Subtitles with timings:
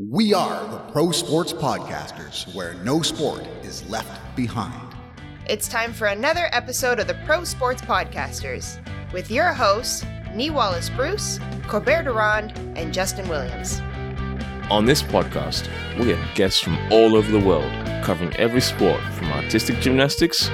[0.00, 4.92] We are the Pro Sports Podcasters, where no sport is left behind.
[5.48, 8.80] It's time for another episode of the Pro Sports Podcasters
[9.12, 10.04] with your hosts,
[10.34, 11.38] Nee Wallace Bruce,
[11.68, 13.80] Corbett Durand, and Justin Williams.
[14.68, 15.68] On this podcast,
[16.00, 17.70] we have guests from all over the world
[18.02, 20.48] covering every sport from artistic gymnastics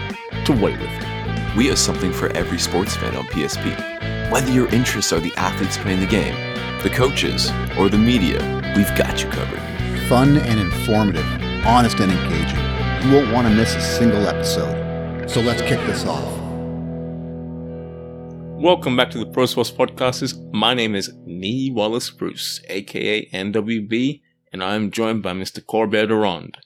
[0.44, 1.56] to weightlifting.
[1.56, 4.30] We have something for every sports fan on PSP.
[4.30, 6.34] Whether your interests are the athletes playing the game,
[6.82, 9.60] the coaches, or the media, we've got you covered.
[10.08, 11.26] Fun and informative,
[11.66, 12.58] honest and engaging.
[13.08, 15.28] You won't want to miss a single episode.
[15.28, 16.38] So let's kick this off.
[18.62, 20.36] Welcome back to the Pro Sports Podcasters.
[20.52, 24.20] My name is Nee Wallace Bruce, aka NWB,
[24.52, 25.64] and I am joined by Mr.
[25.64, 26.58] Corbett Durand,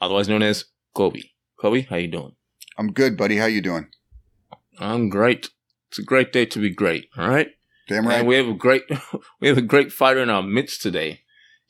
[0.00, 1.22] otherwise known as Kobe.
[1.60, 2.36] Kobe, how you doing?
[2.78, 3.38] I'm good, buddy.
[3.38, 3.88] How you doing?
[4.78, 5.50] I'm great.
[5.90, 7.08] It's a great day to be great.
[7.18, 7.48] All right.
[7.88, 8.20] Damn right.
[8.20, 8.84] And we have a great,
[9.40, 11.21] we have a great fighter in our midst today.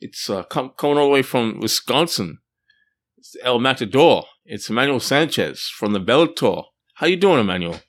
[0.03, 2.39] It's uh, com- coming all the way from Wisconsin.
[3.17, 4.25] It's El Matador.
[4.45, 6.65] It's Emmanuel Sanchez from the Bellator.
[6.95, 7.79] How you doing, Emmanuel?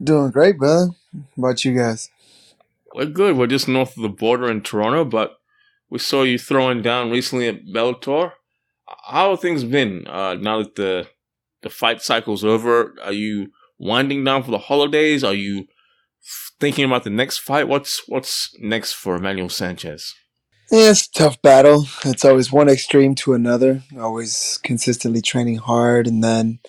[0.00, 0.90] Doing great, brother.
[1.12, 2.10] How about you guys?
[2.94, 3.36] We're good.
[3.36, 5.40] We're just north of the border in Toronto, but
[5.90, 8.32] we saw you throwing down recently at Bellator.
[9.08, 11.08] How have things been uh, now that the
[11.62, 12.94] the fight cycle's over?
[13.02, 15.24] Are you winding down for the holidays?
[15.24, 15.66] Are you
[16.60, 17.66] thinking about the next fight?
[17.66, 20.14] What's what's next for Emmanuel Sanchez?
[20.70, 21.86] Yeah, it's a tough battle.
[22.04, 23.82] It's always one extreme to another.
[23.98, 26.60] Always consistently training hard and then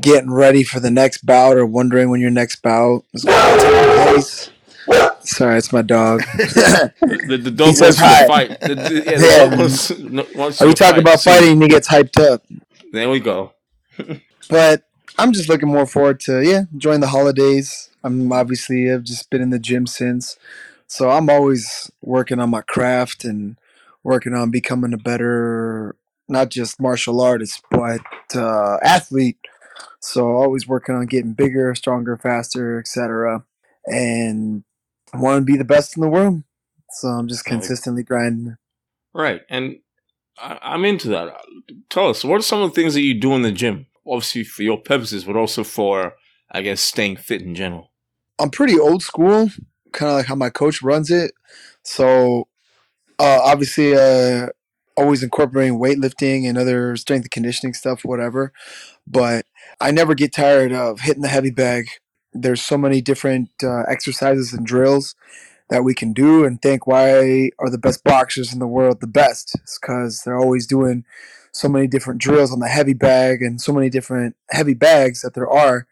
[0.00, 3.64] getting ready for the next bout or wondering when your next bout is going to
[3.64, 4.50] take place.
[5.20, 6.22] Sorry, it's my dog.
[7.28, 8.22] The, the dog says wants you hi.
[8.22, 8.60] to fight.
[8.60, 9.48] The, the, yeah, the Yeah.
[9.50, 11.88] dog wants, no- wants Are you we to talking about See, fighting and he gets
[11.88, 12.42] hyped up?
[12.92, 13.52] There we go.
[14.48, 14.82] But
[15.18, 17.90] I'm just looking more forward to yeah, enjoying the holidays.
[18.02, 20.36] I'm obviously I've just been in the gym since,
[20.92, 23.56] so I'm always working on my craft and
[24.04, 25.96] working on becoming a better
[26.28, 28.02] not just martial artist but
[28.34, 29.38] uh, athlete.
[30.00, 33.42] So always working on getting bigger, stronger, faster, etc.
[33.86, 34.64] And
[35.14, 36.42] I want to be the best in the world.
[36.90, 38.56] So I'm just consistently grinding.
[39.14, 39.78] Right, and
[40.38, 41.34] I'm into that.
[41.88, 43.86] Tell us, what are some of the things that you do in the gym?
[44.06, 46.16] Obviously for your purposes, but also for,
[46.50, 47.92] I guess, staying fit in general.
[48.38, 49.48] I'm pretty old school,
[49.92, 51.32] kind of like how my coach runs it.
[51.82, 52.48] So,
[53.18, 54.48] uh, obviously, uh,
[54.96, 58.52] always incorporating weightlifting and other strength and conditioning stuff, whatever.
[59.06, 59.46] But
[59.80, 61.86] I never get tired of hitting the heavy bag.
[62.32, 65.14] There's so many different uh, exercises and drills
[65.68, 69.06] that we can do, and think why are the best boxers in the world the
[69.06, 69.54] best?
[69.54, 71.04] It's because they're always doing
[71.52, 75.34] so many different drills on the heavy bag and so many different heavy bags that
[75.34, 75.86] there are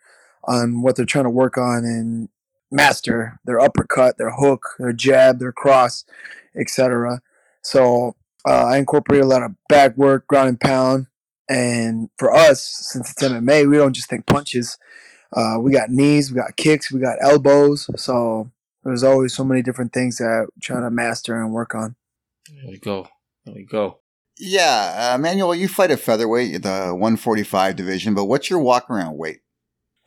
[0.45, 2.29] on what they're trying to work on and
[2.71, 6.05] master their uppercut, their hook, their jab, their cross,
[6.57, 7.21] etc.
[7.63, 8.17] So
[8.49, 11.07] uh, I incorporate a lot of back work, ground and pound,
[11.49, 14.79] and for us, since it's MMA, we don't just think punches.
[15.33, 17.89] Uh, we got knees, we got kicks, we got elbows.
[17.97, 18.51] So
[18.85, 21.97] there's always so many different things that I'm trying to master and work on.
[22.49, 23.09] There we go.
[23.45, 23.99] There we go.
[24.39, 29.19] Yeah, uh, Manuel, you fight at featherweight, the 145 division, but what's your walk around
[29.19, 29.41] weight?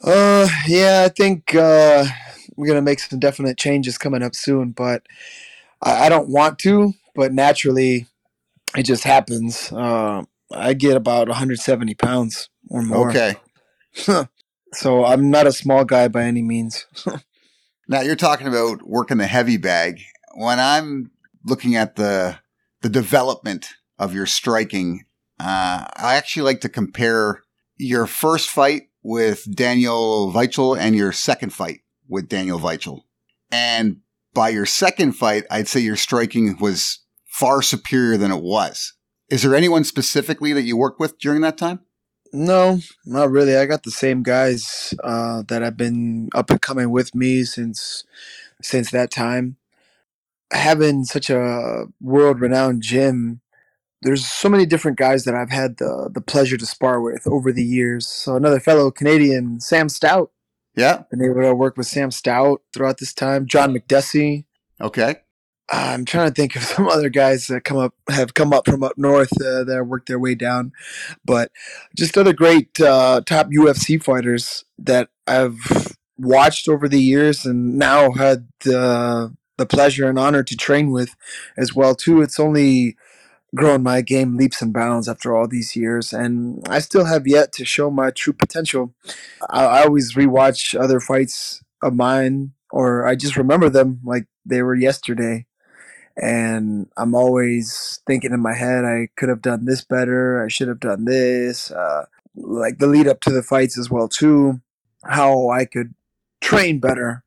[0.02, 2.06] Uh, yeah, I think uh,
[2.56, 5.04] we're gonna make some definite changes coming up soon, but
[5.82, 8.08] I, I don't want to, but naturally,
[8.76, 9.72] it just happens.
[9.72, 13.10] Uh, I get about 170 pounds or more.
[13.10, 13.36] Okay.
[14.76, 16.88] So I'm not a small guy by any means.
[17.88, 20.00] Now you're talking about working the heavy bag.
[20.36, 21.12] When I'm
[21.46, 22.40] looking at the
[22.82, 25.04] the development of your striking,
[25.40, 27.44] uh, I actually like to compare
[27.78, 33.02] your first fight with Daniel Weichel and your second fight with Daniel Weichel.
[33.52, 33.98] And
[34.34, 38.94] by your second fight, I'd say your striking was far superior than it was.
[39.30, 41.80] Is there anyone specifically that you worked with during that time?
[42.32, 43.56] No, not really.
[43.56, 48.06] I got the same guys uh, that have been up and coming with me since
[48.62, 49.58] since that time.
[50.52, 53.42] Having such a world renowned gym,
[54.02, 57.52] there's so many different guys that I've had the the pleasure to spar with over
[57.52, 58.08] the years.
[58.08, 60.32] So another fellow Canadian, Sam Stout,
[60.76, 61.04] Yeah.
[61.12, 63.46] been able to work with Sam Stout throughout this time.
[63.46, 64.46] John Makdessi.
[64.82, 65.18] Okay.
[65.72, 68.84] I'm trying to think of some other guys that come up have come up from
[68.84, 70.72] up north uh, that worked their way down,
[71.26, 71.52] but
[71.96, 78.12] just other great uh, top UFC fighters that I've watched over the years and now
[78.12, 81.16] had the the pleasure and honor to train with
[81.58, 82.22] as well too.
[82.22, 82.98] It's only
[83.56, 87.52] grown my game leaps and bounds after all these years, and I still have yet
[87.54, 88.94] to show my true potential.
[89.50, 94.62] I, I always rewatch other fights of mine, or I just remember them like they
[94.62, 95.46] were yesterday
[96.18, 100.44] and I'm always thinking in my head, I could have done this better.
[100.44, 101.72] I should have done this.
[101.72, 102.06] Uh,
[102.36, 104.62] like the lead up to the fights as well too,
[105.06, 105.94] how I could
[106.42, 107.24] train better.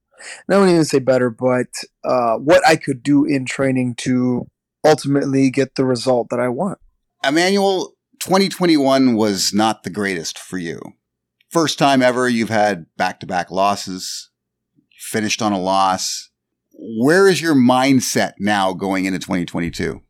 [0.47, 1.69] And I don't even say better, but
[2.05, 4.47] uh, what I could do in training to
[4.87, 6.79] ultimately get the result that I want.
[7.25, 10.81] Emmanuel, 2021 was not the greatest for you.
[11.51, 14.31] First time ever you've had back to back losses,
[14.99, 16.31] finished on a loss.
[16.73, 20.03] Where is your mindset now going into 2022?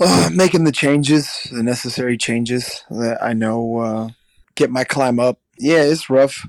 [0.00, 4.08] Uh, making the changes, the necessary changes that I know uh,
[4.54, 5.40] get my climb up.
[5.58, 6.46] Yeah, it's rough,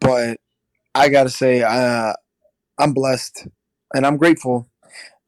[0.00, 0.38] but
[0.94, 2.14] I gotta say, uh,
[2.78, 3.46] I'm blessed
[3.94, 4.68] and I'm grateful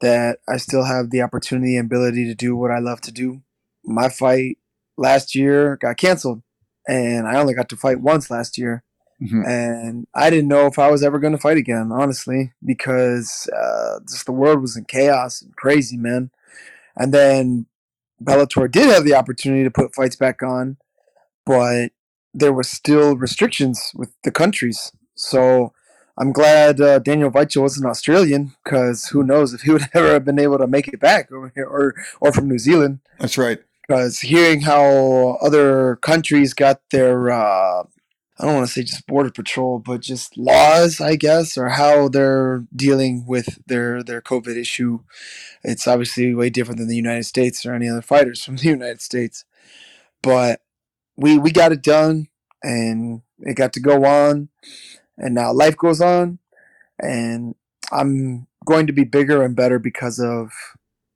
[0.01, 3.43] that I still have the opportunity and ability to do what I love to do.
[3.85, 4.59] My fight
[4.97, 6.43] last year got canceled,
[6.89, 8.83] and I only got to fight once last year.
[9.23, 9.47] Mhm.
[9.47, 14.01] And I didn't know if I was ever going to fight again, honestly, because uh,
[14.07, 16.31] just the world was in chaos and crazy, man.
[16.97, 17.67] And then
[18.23, 20.77] Bellator did have the opportunity to put fights back on,
[21.47, 21.93] but
[22.35, 24.93] there were still restrictions with the countries.
[25.15, 25.73] So
[26.19, 30.25] I'm glad uh, Daniel Weichel wasn't Australian, because who knows if he would ever have
[30.25, 33.01] been able to make it back over here, or or from New Zealand.
[33.19, 33.59] That's right.
[33.87, 37.85] Because hearing how other countries got their uh,
[38.39, 42.09] I don't want to say just border patrol, but just laws, I guess, or how
[42.09, 45.01] they're dealing with their their COVID issue.
[45.65, 49.01] It's obviously way different than the United States or any other fighters from the United
[49.01, 49.45] States.
[50.23, 50.61] But
[51.17, 52.29] we we got it done,
[52.63, 54.51] and it got to go on,
[55.19, 56.39] and now life goes on,
[56.99, 57.55] and
[57.93, 60.51] I'm going to be bigger and better because of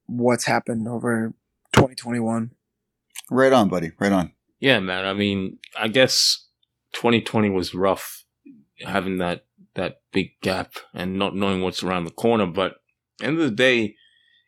[0.06, 1.34] what's happened over
[1.72, 2.50] 2021.
[3.30, 3.92] Right on, buddy.
[3.98, 4.32] Right on.
[4.58, 5.04] Yeah, man.
[5.04, 6.46] I mean, I guess
[6.94, 8.24] 2020 was rough
[8.84, 9.44] having that
[9.74, 12.46] that big gap and not knowing what's around the corner.
[12.46, 12.76] But
[13.22, 13.94] end of the day,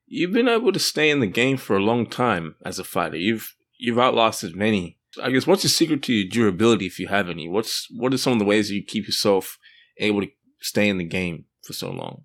[0.07, 3.17] you've been able to stay in the game for a long time as a fighter.
[3.17, 4.99] You've you've outlasted many.
[5.21, 7.49] I guess what's the secret to your durability, if you have any?
[7.49, 9.59] What's what are some of the ways you keep yourself
[9.99, 10.29] able to
[10.61, 12.25] stay in the game for so long?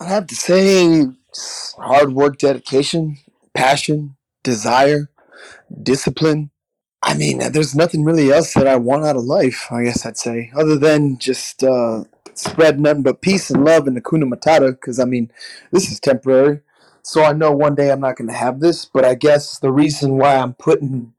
[0.00, 1.06] I have to say,
[1.78, 3.16] hard work, dedication,
[3.54, 5.10] passion, desire,
[5.82, 6.50] discipline.
[7.02, 10.16] I mean, there's nothing really else that I want out of life, I guess I'd
[10.16, 14.98] say, other than just uh, spread nothing but peace and love and Hakuna Matata, because,
[14.98, 15.30] I mean,
[15.70, 16.60] this is temporary.
[17.02, 19.70] So I know one day I'm not going to have this, but I guess the
[19.70, 21.12] reason why I'm putting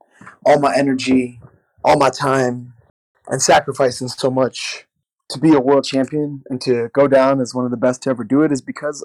[0.48, 1.40] all my energy,
[1.84, 2.72] all my time,
[3.28, 4.86] and sacrificing so much
[5.28, 8.10] to be a world champion and to go down as one of the best to
[8.10, 9.04] ever do it is because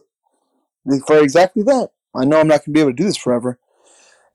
[1.06, 1.90] for exactly that.
[2.16, 3.60] I know I'm not going to be able to do this forever.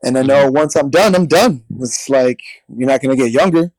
[0.02, 0.54] And I know mm-hmm.
[0.56, 1.64] once I'm done, I'm done.
[1.80, 3.72] It's like you're not going to get younger.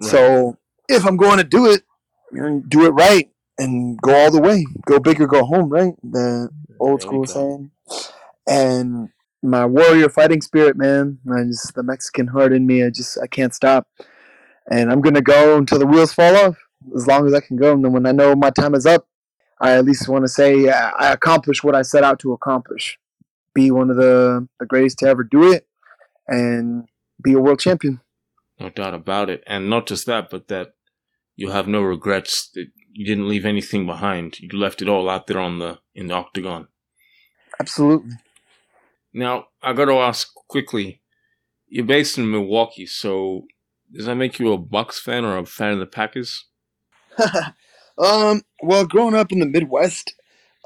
[0.00, 0.56] So
[0.88, 1.82] if I'm going to do it,
[2.68, 4.64] do it right and go all the way.
[4.86, 5.94] Go big or go home, right?
[6.02, 6.48] The
[6.80, 7.70] old There school saying.
[8.46, 9.08] And
[9.42, 11.18] my warrior fighting spirit, man.
[11.30, 12.84] I just the Mexican heart in me.
[12.84, 13.88] I just I can't stop.
[14.70, 16.56] And I'm gonna go until the wheels fall off,
[16.94, 17.72] as long as I can go.
[17.72, 19.06] And then when I know my time is up,
[19.60, 22.98] I at least want to say I accomplished what I set out to accomplish.
[23.54, 25.66] Be one of the the greatest to ever do it,
[26.26, 26.88] and
[27.22, 28.00] be a world champion.
[28.58, 29.44] No doubt about it.
[29.46, 30.74] And not just that, but that
[31.36, 34.40] you'll have no regrets that you didn't leave anything behind.
[34.40, 36.68] You left it all out there on the in the octagon.
[37.60, 38.12] Absolutely.
[39.16, 41.00] Now, I got to ask quickly.
[41.68, 43.46] You're based in Milwaukee, so
[43.90, 46.44] does that make you a Bucks fan or a fan of the Packers?
[47.98, 48.42] um.
[48.62, 50.14] Well, growing up in the Midwest,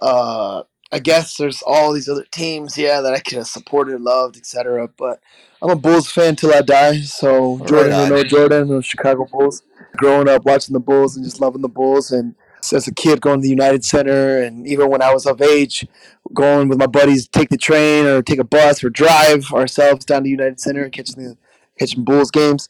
[0.03, 4.37] uh, I guess there's all these other teams, yeah, that I could have supported, loved,
[4.37, 4.89] etc.
[4.99, 5.21] But
[5.63, 7.03] I'm a Bulls fan till I die.
[7.03, 8.09] So Right Jordan or on.
[8.09, 9.63] no Jordan, the Chicago Bulls.
[9.97, 12.35] Growing up watching the Bulls and just loving the Bulls, and
[12.73, 15.87] as a kid going to the United Center, and even when I was of age,
[16.35, 20.23] going with my buddies, take the train or take a bus or drive ourselves down
[20.25, 21.37] to United Center and catching the
[21.79, 22.69] catching Bulls games.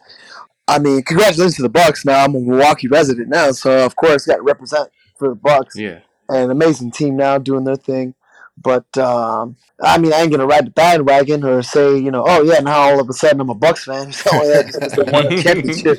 [0.69, 2.05] I mean, congratulations to the Bucks.
[2.05, 5.77] Now I'm a Milwaukee resident now, so of course got to represent for the Bucks.
[5.77, 6.01] Yeah.
[6.29, 8.15] An amazing team now doing their thing.
[8.63, 12.43] But um, I mean, I ain't gonna ride the bandwagon or say, you know, oh
[12.43, 14.13] yeah, now all of a sudden I'm a Bucks fan.
[14.21, 15.99] So yeah, just won a championship,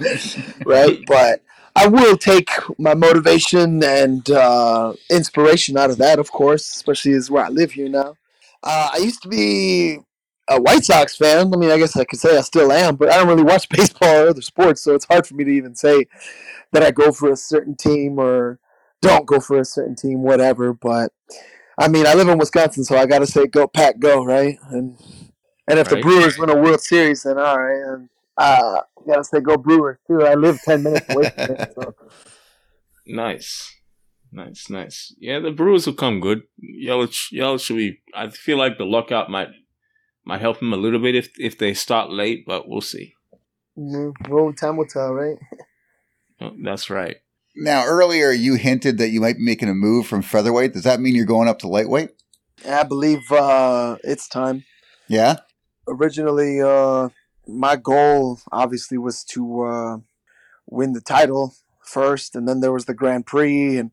[0.65, 0.99] right?
[1.07, 1.41] But
[1.75, 7.31] I will take my motivation and uh, inspiration out of that, of course, especially as
[7.31, 8.15] where I live here now.
[8.63, 9.99] Uh, I used to be
[10.49, 11.53] a White Sox fan.
[11.53, 13.69] I mean, I guess I could say I still am, but I don't really watch
[13.69, 16.05] baseball or other sports, so it's hard for me to even say
[16.71, 18.59] that I go for a certain team or
[19.01, 20.73] don't go for a certain team, whatever.
[20.73, 21.11] But
[21.77, 24.57] I mean, I live in Wisconsin, so I got to say, go Pack, go, right?
[24.69, 24.97] And
[25.67, 26.03] and if the Right.
[26.03, 27.93] Brewers win a World Series, then all right.
[27.93, 30.23] And uh, got to say, go Brewers too.
[30.23, 31.95] I live ten minutes away from it, so
[33.07, 33.75] Nice.
[34.31, 35.13] Nice, nice.
[35.19, 36.43] Yeah, the Brewers will come good.
[36.63, 37.99] Yelich, Yelich should be.
[38.15, 39.49] I feel like the lockout might
[40.23, 43.13] might help him a little bit if if they start late, but we'll see.
[43.77, 44.31] Mm-hmm.
[44.31, 45.37] Well, time will tell, right?
[46.39, 47.17] Oh, that's right.
[47.55, 50.73] Now, earlier you hinted that you might be making a move from featherweight.
[50.73, 52.11] Does that mean you're going up to lightweight?
[52.67, 54.63] I believe uh, it's time.
[55.07, 55.37] Yeah.
[55.87, 57.09] Originally, uh,
[57.51, 59.97] my goal obviously was to uh,
[60.69, 63.91] win the title first, and then there was the Grand Prix, and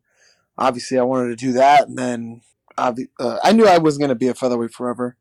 [0.57, 1.88] obviously I wanted to do that.
[1.88, 2.41] And then
[2.77, 2.95] uh,
[3.43, 5.17] I knew I wasn't going to be a featherweight forever.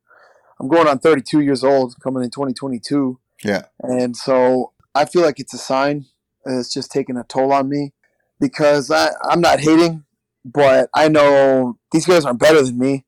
[0.60, 3.18] I'm going on 32 years old, coming in 2022.
[3.44, 3.62] Yeah.
[3.80, 6.06] And so I feel like it's a sign.
[6.44, 7.92] It's just taking a toll on me
[8.40, 10.04] because I, I'm not hating,
[10.44, 13.04] but I know these guys aren't better than me.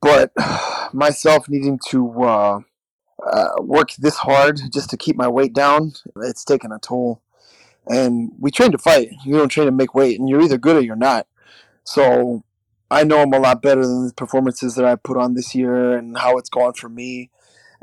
[0.00, 0.32] But
[0.92, 2.60] myself needing to uh,
[3.30, 7.22] uh, work this hard just to keep my weight down, it's taking a toll.
[7.86, 9.10] And we train to fight.
[9.24, 11.26] You don't train to make weight, and you're either good or you're not.
[11.84, 12.44] So
[12.90, 15.96] I know I'm a lot better than the performances that I put on this year
[15.96, 17.30] and how it's gone for me.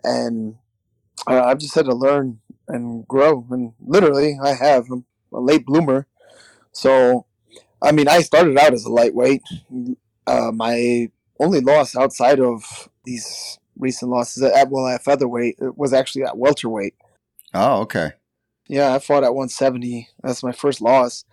[0.04, 0.56] And
[1.28, 3.46] uh, I've just had to learn and grow.
[3.50, 4.86] And literally, I have.
[4.90, 6.08] I'm a late bloomer.
[6.72, 7.26] So,
[7.82, 9.42] I mean, I started out as a lightweight.
[10.28, 15.94] Uh, my only loss outside of these recent losses at well at featherweight it was
[15.94, 16.94] actually at welterweight.
[17.54, 18.12] Oh, okay.
[18.68, 20.10] Yeah, I fought at 170.
[20.22, 21.26] That's my first loss.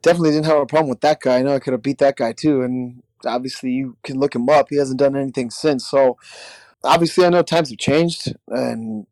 [0.00, 1.38] Definitely didn't have a problem with that guy.
[1.38, 4.48] I know I could have beat that guy too, and obviously you can look him
[4.48, 4.68] up.
[4.70, 5.88] He hasn't done anything since.
[5.88, 6.18] So
[6.84, 9.06] obviously I know times have changed, and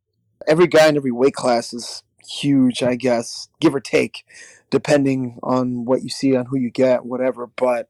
[0.47, 4.25] every guy in every weight class is huge, I guess, give or take,
[4.71, 7.49] depending on what you see on who you get, whatever.
[7.49, 7.89] But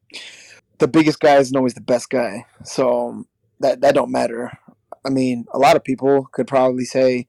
[0.79, 3.27] the biggest guy isn't always the best guy, so
[3.61, 4.59] that that don't matter.
[5.07, 7.29] I mean, a lot of people could probably say,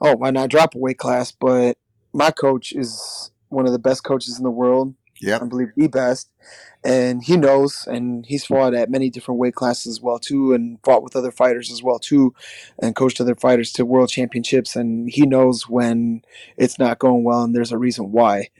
[0.00, 1.78] "Oh, why not drop a weight class?" But
[2.12, 4.94] my coach is one of the best coaches in the world.
[5.18, 6.28] Yeah, I believe the best,
[6.84, 10.78] and he knows, and he's fought at many different weight classes as well too, and
[10.84, 12.34] fought with other fighters as well too,
[12.78, 16.22] and coached other fighters to world championships, and he knows when
[16.58, 18.50] it's not going well, and there's a reason why.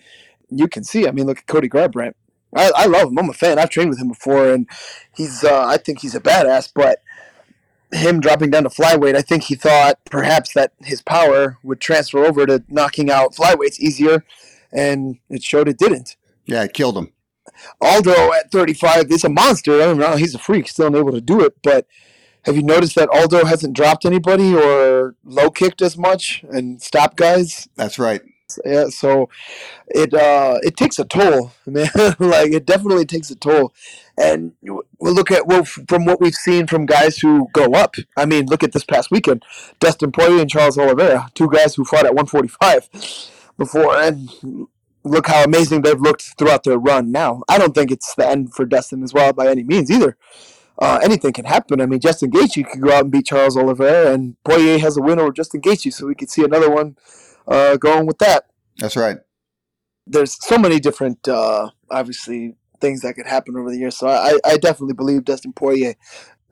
[0.48, 1.06] You can see.
[1.06, 2.14] I mean, look at Cody Garbrandt.
[2.54, 3.18] I, I love him.
[3.18, 3.58] I'm a fan.
[3.58, 4.68] I've trained with him before, and
[5.14, 5.44] he's.
[5.44, 6.70] Uh, I think he's a badass.
[6.74, 7.02] But
[7.92, 12.24] him dropping down to flyweight, I think he thought perhaps that his power would transfer
[12.24, 14.24] over to knocking out flyweights easier,
[14.72, 16.16] and it showed it didn't.
[16.44, 17.12] Yeah, it killed him.
[17.80, 19.76] Aldo at 35 is a monster.
[19.76, 20.16] I don't know.
[20.16, 21.54] He's a freak, still unable to do it.
[21.62, 21.86] But
[22.42, 27.16] have you noticed that Aldo hasn't dropped anybody or low kicked as much and stopped
[27.16, 27.68] guys?
[27.76, 28.20] That's right.
[28.64, 29.28] Yeah, so
[29.88, 31.88] it uh, it takes a toll, man.
[32.18, 33.74] like it definitely takes a toll,
[34.16, 34.84] and we'll
[35.14, 37.96] look at well from what we've seen from guys who go up.
[38.16, 39.44] I mean, look at this past weekend,
[39.80, 42.88] Dustin Poirier and Charles Oliveira, two guys who fought at 145
[43.58, 44.30] before, and
[45.02, 47.10] look how amazing they've looked throughout their run.
[47.10, 50.16] Now, I don't think it's the end for Dustin as well by any means either.
[50.78, 51.80] Uh, anything can happen.
[51.80, 55.00] I mean, Justin Gaethje could go out and beat Charles Oliveira, and Poirier has a
[55.02, 56.96] win over Justin Gaethje, so we could see another one
[57.46, 58.44] uh, going with that.
[58.78, 59.18] That's right.
[60.06, 63.96] There's so many different, uh, obviously, things that could happen over the years.
[63.96, 65.94] So I, I definitely believe Dustin Poirier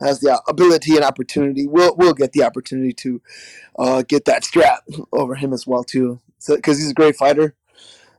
[0.00, 1.66] has the ability and opportunity.
[1.66, 3.22] We'll we'll get the opportunity to
[3.78, 4.80] uh, get that strap
[5.12, 7.54] over him as well too, because so, he's a great fighter,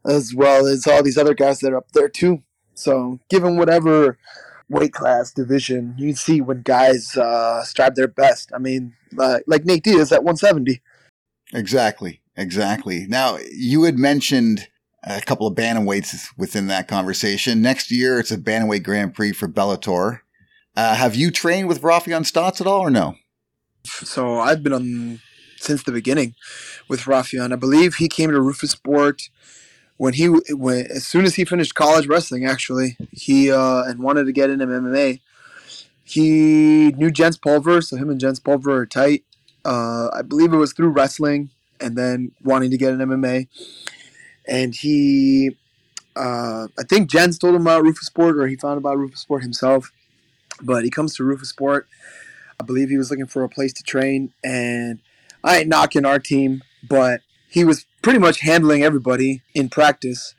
[0.06, 2.44] as well as all these other guys that are up there too.
[2.74, 4.18] So given whatever
[4.70, 8.52] weight class division, you see when guys uh, strive their best.
[8.54, 10.82] I mean, uh, like Nate Diaz at 170.
[11.54, 12.22] Exactly.
[12.38, 13.06] Exactly.
[13.08, 14.68] Now, you had mentioned
[15.04, 17.62] a couple of bantamweights within that conversation.
[17.62, 20.22] Next year, it's a bantamweight Grand Prix for Bellator.
[20.76, 23.16] Uh, have you trained with Raufeon Stots at all, or no?
[23.86, 25.20] So I've been on
[25.58, 26.36] since the beginning
[26.90, 27.54] with Raufeon.
[27.54, 29.30] I believe he came to Roufusport
[29.98, 32.46] when he when as soon as he finished college wrestling.
[32.46, 35.22] Actually, he uh, and wanted to get into MMA.
[36.04, 39.24] He knew Jens Pulver, so him and Jens Pulver are tight.
[39.64, 41.50] Uh, I believe it was through wrestling
[41.80, 43.48] and then wanting to get an MMA.
[44.48, 45.58] And he,
[46.16, 49.92] uh, I think Jens told him about Roufusport, or he found about Roufusport himself.
[50.62, 51.84] But he comes to Roufusport.
[52.60, 55.02] I believe he was looking for a place to train, and
[55.44, 60.36] I ain't knocking our team, but he was pretty much handling everybody in practice.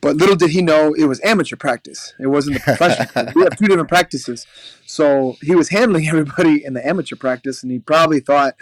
[0.00, 2.14] But little did he know it was amateur practice.
[2.20, 3.32] It wasn't the professional.
[3.34, 4.46] we have two different practices.
[4.86, 8.54] So he was handling everybody in the amateur practice, and he probably thought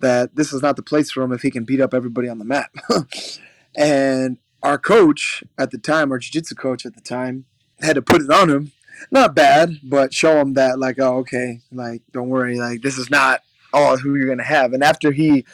[0.00, 2.38] that this is not the place for him if he can beat up everybody on
[2.38, 2.70] the mat.
[3.76, 7.44] and our coach at the time, our jiu-jitsu coach at the time,
[7.80, 8.72] had to put it on him.
[9.10, 13.10] Not bad, but show him that like, oh, okay, like don't worry, like this is
[13.10, 14.72] not all who you're gonna have.
[14.72, 15.44] And after he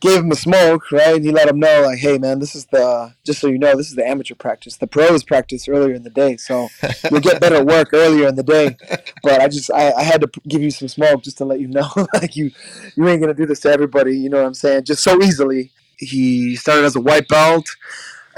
[0.00, 1.16] gave him a smoke, right?
[1.16, 3.76] And he let him know, like, hey, man, this is the, just so you know,
[3.76, 4.76] this is the amateur practice.
[4.76, 6.36] The pros practice earlier in the day.
[6.36, 6.68] So
[7.10, 8.76] you'll get better work earlier in the day.
[9.22, 11.68] But I just, I, I had to give you some smoke just to let you
[11.68, 12.50] know, like, you,
[12.96, 14.16] you ain't going to do this to everybody.
[14.16, 14.84] You know what I'm saying?
[14.84, 15.72] Just so easily.
[15.96, 17.66] He started as a white belt,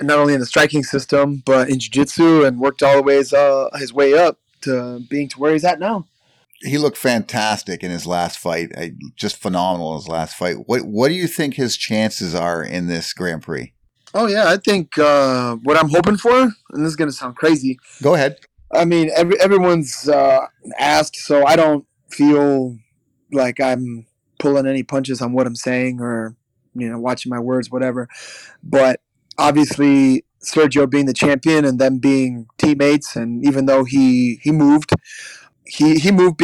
[0.00, 3.34] not only in the striking system, but in jiu jitsu and worked all the ways,
[3.34, 6.06] uh, his way up to being to where he's at now
[6.62, 8.70] he looked fantastic in his last fight.
[9.16, 10.56] just phenomenal in his last fight.
[10.66, 13.72] What What do you think his chances are in this Grand Prix?
[14.12, 17.78] Oh yeah, I think uh, what I'm hoping for, and this is gonna sound crazy.
[18.02, 18.36] Go ahead.
[18.72, 20.46] I mean, every, everyone's uh,
[20.78, 22.76] asked, so I don't feel
[23.32, 24.06] like I'm
[24.38, 26.36] pulling any punches on what I'm saying or
[26.74, 28.08] you know watching my words, whatever.
[28.62, 29.00] But
[29.38, 34.92] obviously, Sergio being the champion and them being teammates, and even though he he moved,
[35.70, 36.38] he he moved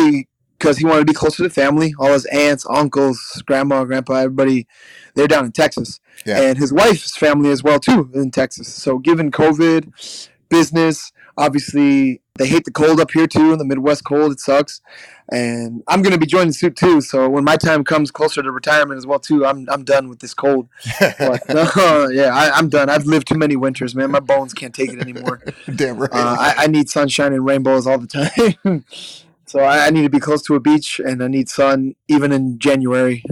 [0.59, 1.95] because he wanted to be closer to the family.
[1.99, 4.67] All his aunts, uncles, grandma, grandpa, everybody,
[5.15, 6.41] they're down in Texas, yeah.
[6.41, 8.73] and his wife's family as well too in Texas.
[8.73, 13.53] So given COVID, business, obviously they hate the cold up here too.
[13.53, 14.81] In the Midwest cold, it sucks.
[15.29, 17.01] And I'm gonna be joining suit too.
[17.01, 20.21] So when my time comes closer to retirement as well too, I'm I'm done with
[20.21, 20.69] this cold.
[21.01, 22.89] but, uh, yeah, I, am done.
[22.89, 24.11] I've lived too many winters, man.
[24.13, 25.43] My bones can't take it anymore.
[25.75, 26.13] Damn right.
[26.13, 28.85] Uh, I, I, need sunshine and rainbows all the time.
[29.47, 32.31] so I, I need to be close to a beach, and I need sun even
[32.31, 33.25] in January.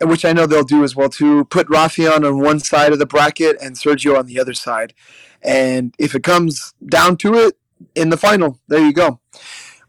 [0.00, 1.44] which I know they'll do as well too.
[1.46, 4.92] Put Raufeon on one side of the bracket and Sergio on the other side.
[5.42, 7.56] And if it comes down to it
[7.94, 9.20] in the final, there you go.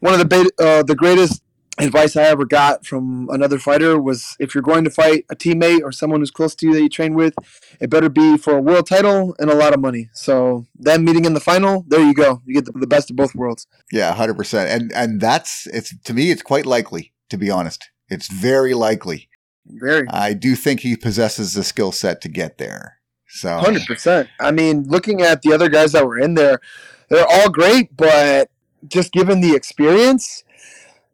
[0.00, 1.42] One of the uh, the greatest
[1.78, 5.82] advice I ever got from another fighter was if you're going to fight a teammate
[5.82, 7.34] or someone who's close to you that you train with,
[7.80, 10.08] it better be for a world title and a lot of money.
[10.14, 12.40] So them meeting in the final, there you go.
[12.46, 13.66] You get the, the best of both worlds.
[13.92, 14.70] Yeah, hundred percent.
[14.70, 17.12] And and that's it's to me, it's quite likely.
[17.30, 19.28] To be honest, it's very likely.
[19.66, 20.06] Very.
[20.08, 22.98] I do think he possesses the skill set to get there.
[23.28, 24.28] So hundred percent.
[24.40, 26.60] I mean, looking at the other guys that were in there,
[27.10, 28.48] they're all great, but
[28.88, 30.44] just given the experience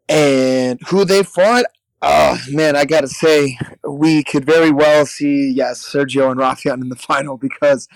[0.08, 1.64] and who they fought,
[2.02, 6.88] oh man, I gotta say, we could very well see yes, Sergio and Raufeon in
[6.88, 7.88] the final because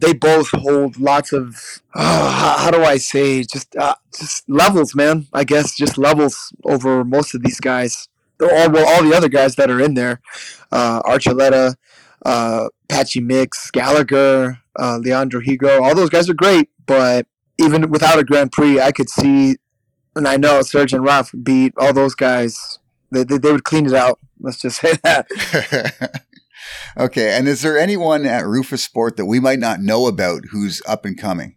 [0.00, 1.56] they both hold lots of
[1.94, 5.26] uh, how, how, do I say just uh, just levels, man.
[5.32, 8.08] I guess just levels over most of these guys.
[8.40, 10.20] All well, all the other guys that are in there,
[10.70, 11.74] uh, Archuleta,
[12.24, 17.26] uh, Patchy Mix, Gallagher, uh, Leandro Higo, all those guys are great, but
[17.58, 19.56] even without a Grand Prix, I could see,
[20.14, 22.78] and I know Serge and Ralph beat all those guys.
[23.10, 24.18] They, they, they would clean it out.
[24.40, 26.22] Let's just say that.
[26.98, 27.36] okay.
[27.36, 31.16] And is there anyone at Roufusport that we might not know about who's up and
[31.16, 31.56] coming?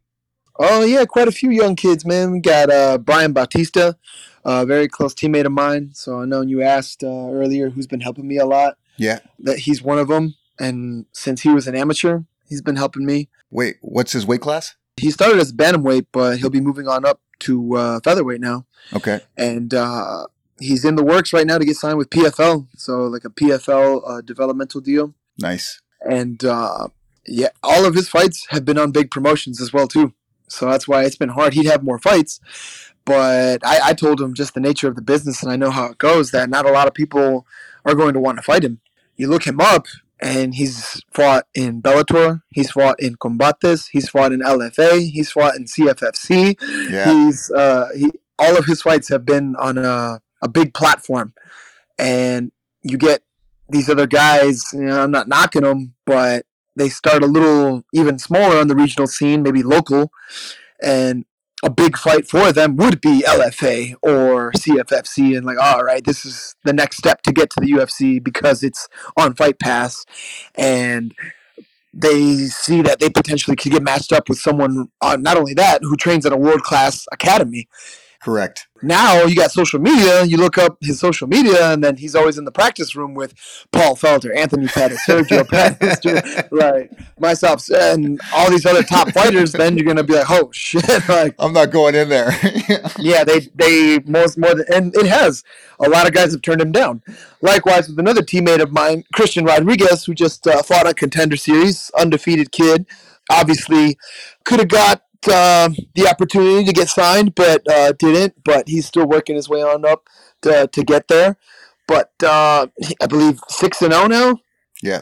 [0.61, 2.31] Oh, yeah, quite a few young kids, man.
[2.31, 3.97] We got uh, Brian Bautista,
[4.43, 5.91] a very close teammate of mine.
[5.93, 8.77] So I know you asked uh, earlier who's been helping me a lot.
[8.97, 9.19] Yeah.
[9.39, 10.35] That he's one of them.
[10.59, 13.29] And since he was an amateur, he's been helping me.
[13.49, 14.75] Wait, what's his weight class?
[14.99, 18.65] He started as bantamweight, but he'll be moving on up to uh, featherweight now.
[18.93, 19.21] Okay.
[19.37, 20.27] And uh,
[20.59, 24.01] he's in the works right now to get signed with PFL, so like a PFL
[24.05, 25.13] uh, developmental deal.
[25.39, 25.81] Nice.
[26.01, 26.89] And uh,
[27.25, 30.13] yeah, all of his fights have been on big promotions as well too.
[30.47, 31.53] So that's why it's been hard.
[31.53, 32.39] He'd have more fights,
[33.05, 35.85] but I, I told him just the nature of the business, and I know how
[35.87, 36.31] it goes.
[36.31, 37.45] That not a lot of people
[37.85, 38.79] are going to want to fight him.
[39.15, 39.85] You look him up,
[40.21, 45.55] and he's fought in Bellator, he's fought in Combates, he's fought in LFA, he's fought
[45.55, 46.59] in CFFC.
[46.89, 47.13] Yeah.
[47.13, 51.33] He's uh, he all of his fights have been on a, a big platform,
[51.97, 52.51] and
[52.83, 53.21] you get
[53.69, 54.65] these other guys.
[54.73, 58.75] You know, I'm not knocking them, but they start a little even smaller on the
[58.75, 60.11] regional scene, maybe local,
[60.81, 61.25] and
[61.63, 66.25] a big fight for them would be LFA or CFFC, and like, all right, this
[66.25, 70.05] is the next step to get to the UFC because it's on Fight Pass,
[70.55, 71.13] and
[71.93, 74.89] they see that they potentially could get matched up with someone.
[75.01, 77.67] Uh, not only that, who trains at a world class academy.
[78.21, 78.67] Correct.
[78.81, 80.25] Now you got social media.
[80.25, 83.33] You look up his social media, and then he's always in the practice room with
[83.71, 89.53] Paul Felder, Anthony Pettis, Sergio Pettis, like myself, and all these other top fighters.
[89.53, 90.85] Then you're gonna be like, oh shit!
[91.09, 92.31] like I'm not going in there.
[92.97, 95.43] yeah, they they most more than and it has.
[95.79, 97.01] A lot of guys have turned him down.
[97.41, 101.89] Likewise with another teammate of mine, Christian Rodriguez, who just uh, fought a Contender Series,
[101.97, 102.85] undefeated kid.
[103.31, 103.97] Obviously,
[104.43, 108.43] could have got uh, the opportunity to get signed, but uh, didn't.
[108.43, 110.07] But he's still working his way on up
[110.41, 111.37] to, to get there.
[111.87, 112.67] But uh,
[113.01, 114.39] I believe six and zero oh now.
[114.81, 115.01] Yeah.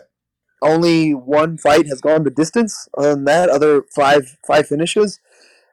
[0.62, 2.88] Only one fight has gone the distance.
[2.97, 5.19] Other than that, other five five finishes,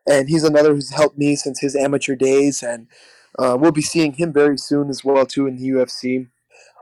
[0.07, 2.89] and he's another who's helped me since his amateur days, and
[3.39, 6.29] uh, we'll be seeing him very soon as well too in the UFC.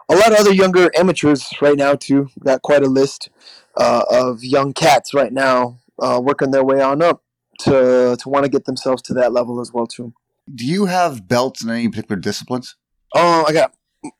[0.08, 2.28] a lot of other younger amateurs right now too.
[2.44, 3.28] Got quite a list
[3.76, 7.22] uh, of young cats right now uh, working their way on up
[7.60, 10.12] to to want to get themselves to that level as well too.
[10.52, 12.76] Do you have belts in any particular disciplines?
[13.14, 13.74] Oh, I got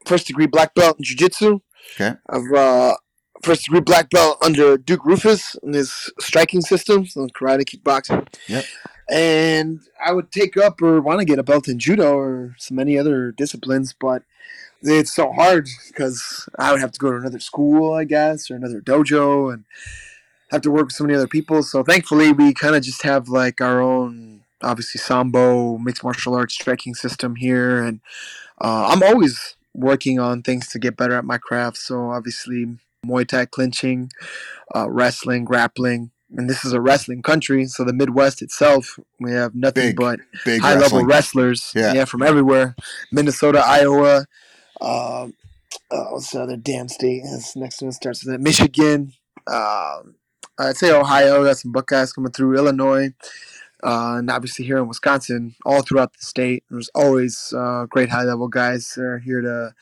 [0.06, 1.60] first degree black belt in jiu-jitsu.
[1.94, 2.16] Okay.
[2.28, 2.94] I've uh,
[3.42, 8.26] first degree black belt under Duke Roufus and his striking systems on karate, kickboxing.
[8.48, 8.64] Yep.
[9.10, 12.74] And I would take up or want to get a belt in judo or so
[12.74, 14.22] many other disciplines, but
[14.80, 18.56] it's so hard because I would have to go to another school, I guess, or
[18.56, 19.64] another dojo, and
[20.52, 21.62] have to work with so many other people.
[21.62, 26.54] So thankfully, we kind of just have like our own, obviously, sambo mixed martial arts
[26.54, 28.00] striking system here, and
[28.60, 31.78] uh, I'm always working on things to get better at my craft.
[31.78, 34.10] So obviously, Muay Thai clinching,
[34.74, 36.10] uh, wrestling, grappling.
[36.34, 40.20] And this is a wrestling country, so the Midwest itself, we have nothing Big, but
[40.46, 41.72] Big high level wrestlers.
[41.74, 41.92] Yeah.
[41.92, 42.06] Yeah.
[42.06, 42.74] from everywhere.
[43.10, 44.24] Minnesota, Iowa.
[44.80, 45.34] Um,
[45.90, 47.22] uh, what's the other damn state?
[47.30, 48.40] That's next one starts with it.
[48.40, 49.12] Michigan.
[49.46, 50.14] Um,
[50.68, 51.44] I'd say Ohio.
[51.44, 52.56] Got some Buckeyes coming through.
[52.56, 53.12] Illinois.
[53.82, 58.22] Uh, and obviously here in Wisconsin, all throughout the state, there's always uh, great high
[58.22, 59.74] level guys that are here to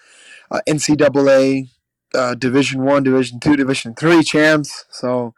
[0.50, 1.68] uh, NCAA,
[2.14, 4.86] uh, Division One, Division Two, Division Three champs.
[4.90, 5.34] So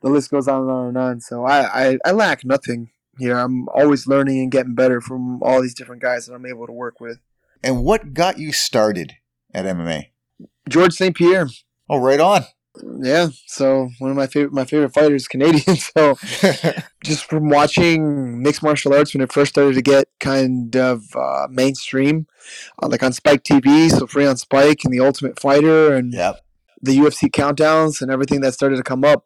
[0.00, 1.20] the list goes on and on and on.
[1.20, 3.36] So I, I, I lack nothing here.
[3.36, 6.72] I'm always learning and getting better from all these different guys that I'm able to
[6.72, 7.18] work with.
[7.64, 9.14] And what got you started
[9.52, 10.10] at MMA?
[10.68, 11.16] George St.
[11.16, 11.48] Pierre.
[11.88, 12.44] Oh, right on.
[12.82, 15.76] Yeah, so one of my favorite my favorite fighters is Canadian.
[15.96, 16.16] So
[17.04, 21.46] just from watching mixed martial arts when it first started to get kind of uh,
[21.50, 22.26] mainstream,
[22.82, 26.40] uh, like on Spike TV, so free on Spike and the Ultimate Fighter and yep.
[26.82, 29.24] the UFC countdowns and everything that started to come up,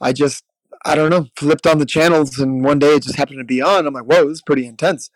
[0.00, 0.44] I just
[0.84, 3.62] I don't know flipped on the channels and one day it just happened to be
[3.62, 3.86] on.
[3.86, 5.10] I'm like, whoa, this is pretty intense.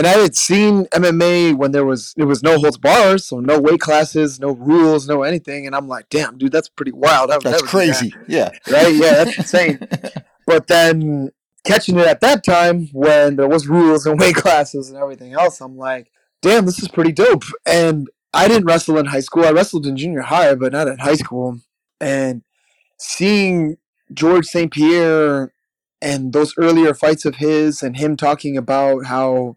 [0.00, 3.60] And I had seen MMA when there was it was no holds bars, so no
[3.60, 5.66] weight classes, no rules, no anything.
[5.66, 7.28] And I'm like, damn, dude, that's pretty wild.
[7.28, 8.14] Would That's that." crazy.
[8.26, 8.48] Yeah.
[8.72, 8.94] right?
[8.94, 9.78] Yeah, that's insane.
[10.46, 11.32] But then
[11.64, 15.60] catching it at that time when there was rules and weight classes and everything else,
[15.60, 16.10] I'm like,
[16.40, 17.44] damn, this is pretty dope.
[17.66, 19.44] And I didn't wrestle in high school.
[19.44, 21.60] I wrestled in junior high, but not in high school.
[22.00, 22.42] And
[22.98, 23.76] seeing
[24.14, 24.72] George St.
[24.72, 25.52] Pierre
[26.00, 29.56] and those earlier fights of his and him talking about how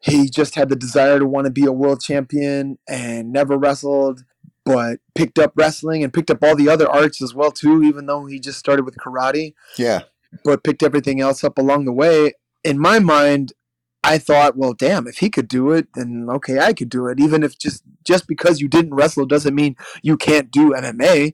[0.00, 4.24] he just had the desire to want to be a world champion and never wrestled
[4.64, 8.06] but picked up wrestling and picked up all the other arts as well too even
[8.06, 9.54] though he just started with karate.
[9.78, 10.02] Yeah.
[10.44, 12.32] but picked everything else up along the way.
[12.64, 13.52] In my mind
[14.02, 17.20] i thought well damn if he could do it then okay i could do it.
[17.20, 21.32] Even if just just because you didn't wrestle doesn't mean you can't do mma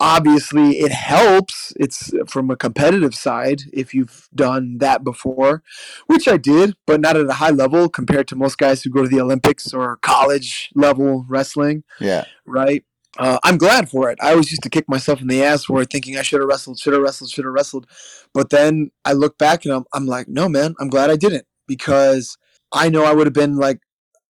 [0.00, 5.62] obviously it helps it's from a competitive side if you've done that before
[6.06, 9.02] which i did but not at a high level compared to most guys who go
[9.02, 12.24] to the olympics or college level wrestling Yeah.
[12.46, 12.84] right?
[13.18, 14.18] Uh, I'm glad for it.
[14.22, 16.78] I always used to kick myself in the ass for thinking I should have wrestled,
[16.78, 17.86] should have wrestled, should have wrestled.
[18.32, 21.44] But then I look back and I'm, I'm like, no, man, I'm glad I didn't
[21.66, 22.36] because
[22.70, 23.80] I know I would have been like,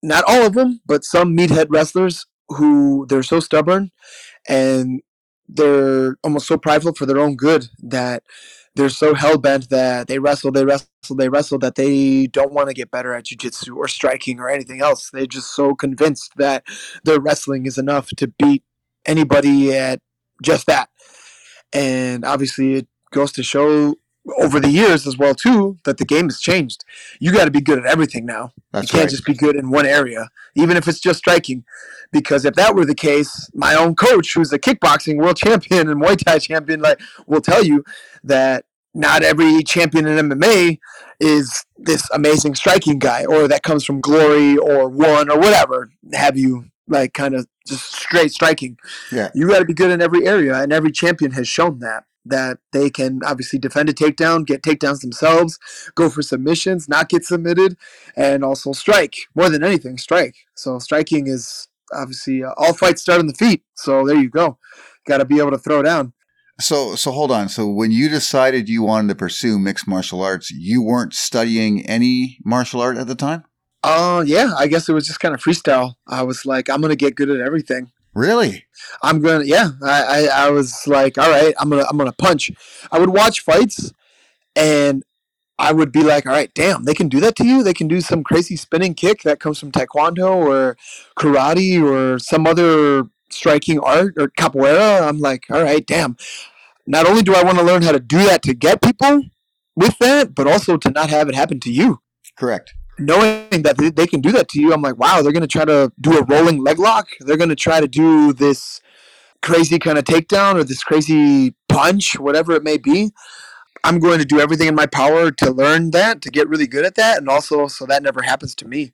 [0.01, 3.91] not all of them, but some meathead wrestlers who they're so stubborn
[4.49, 5.01] and
[5.53, 8.23] they're almost so prideful for their own good that
[8.75, 10.87] they're so hell bent that they wrestle, they wrestle,
[11.17, 14.81] they wrestle that they don't want to get better at jujitsu or striking or anything
[14.81, 15.09] else.
[15.11, 16.63] They're just so convinced that
[17.03, 18.63] their wrestling is enough to beat
[19.05, 19.99] anybody at
[20.41, 20.89] just that.
[21.73, 23.95] And obviously, it goes to show
[24.37, 26.83] over the years as well too that the game has changed.
[27.19, 28.51] You got to be good at everything now.
[28.71, 29.09] That's you can't right.
[29.09, 31.63] just be good in one area, even if it's just striking.
[32.11, 36.01] Because if that were the case, my own coach, who's a kickboxing world champion and
[36.01, 37.83] Muay Thai champion, like will tell you
[38.23, 40.77] that not every champion in MMA
[41.19, 46.37] is this amazing striking guy, or that comes from Glory or One or whatever have
[46.37, 48.77] you like kind of just straight striking.
[49.11, 49.29] Yeah.
[49.33, 52.59] you got to be good in every area, and every champion has shown that that
[52.71, 55.57] they can obviously defend a takedown, get takedowns themselves,
[55.95, 57.77] go for submissions, not get submitted,
[58.15, 60.35] and also strike more than anything strike.
[60.55, 63.63] So striking is obviously uh, all fights start on the feet.
[63.75, 64.57] So there you go.
[65.07, 66.13] Got to be able to throw down.
[66.59, 67.49] So, so hold on.
[67.49, 72.37] So, when you decided you wanted to pursue mixed martial arts, you weren't studying any
[72.45, 73.45] martial art at the time.
[73.83, 75.95] Uh, yeah, I guess it was just kind of freestyle.
[76.07, 77.91] I was like, I'm gonna get good at everything.
[78.13, 78.65] Really?
[79.01, 79.69] I'm gonna, yeah.
[79.83, 82.51] I, I, I was like, all right, I'm gonna, I'm gonna punch.
[82.91, 83.93] I would watch fights,
[84.55, 85.03] and
[85.57, 87.63] I would be like, all right, damn, they can do that to you.
[87.63, 90.75] They can do some crazy spinning kick that comes from taekwondo or
[91.17, 95.07] karate or some other striking art or capoeira.
[95.07, 96.17] I'm like, all right, damn.
[96.87, 99.23] Not only do I want to learn how to do that to get people
[99.75, 102.01] with that, but also to not have it happen to you.
[102.35, 102.73] Correct.
[103.01, 105.47] Knowing that they, they can do that to you, I'm like, wow, they're going to
[105.47, 107.07] try to do a rolling leg lock.
[107.19, 108.81] They're going to try to do this
[109.41, 113.11] crazy kind of takedown or this crazy punch, whatever it may be.
[113.83, 116.85] I'm going to do everything in my power to learn that, to get really good
[116.85, 118.91] at that, and also so that never happens to me.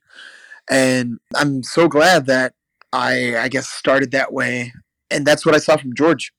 [0.70, 2.54] And I'm so glad that
[2.92, 4.72] I, I guess, started that way.
[5.10, 6.32] And that's what I saw from George.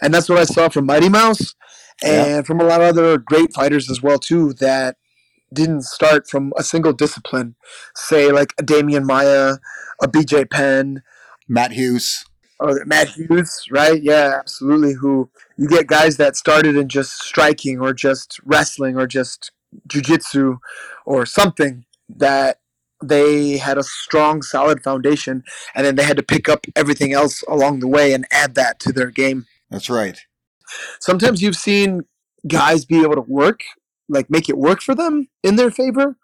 [0.00, 1.54] And that's what I saw from Mighty Mouse
[2.02, 2.42] and yeah.
[2.42, 4.96] from a lot of other great fighters as well, too, that
[5.52, 7.56] didn't start from a single discipline.
[7.94, 9.56] Say, like a Demian Maia,
[10.02, 11.02] a BJ Penn,
[11.48, 12.24] Matt Hughes.
[12.60, 14.02] Oh, Matt Hughes, right?
[14.02, 14.94] Yeah, absolutely.
[14.94, 19.50] Who you get guys that started in just striking or just wrestling or just
[19.88, 20.58] jujitsu
[21.06, 22.58] or something that
[23.02, 25.42] they had a strong, solid foundation,
[25.74, 28.78] and then they had to pick up everything else along the way and add that
[28.80, 29.46] to their game.
[29.70, 30.18] That's right.
[31.00, 32.02] Sometimes you've seen
[32.46, 33.60] guys be able to work,
[34.10, 36.16] like make it work for them in their favor